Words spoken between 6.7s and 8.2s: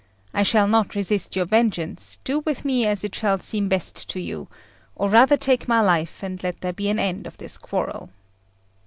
be an end of this quarrel."